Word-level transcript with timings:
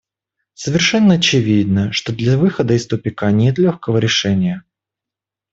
Совершенно 0.55 1.13
очевидно, 1.13 1.91
что 1.91 2.11
для 2.11 2.35
выхода 2.35 2.73
из 2.73 2.87
тупика 2.87 3.29
нет 3.31 3.59
легкого 3.59 3.99
решения. 3.99 4.63